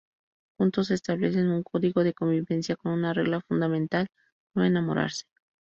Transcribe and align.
Juntos 0.57 0.89
establecen 0.89 1.51
un 1.51 1.61
"Código 1.61 2.03
de 2.03 2.15
convivencia" 2.15 2.75
con 2.75 2.91
una 2.91 3.13
regla 3.13 3.39
fundamental: 3.41 4.07
no 4.55 4.63
enamorarse. 4.63 5.25